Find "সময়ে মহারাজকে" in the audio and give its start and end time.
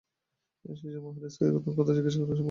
0.77-1.43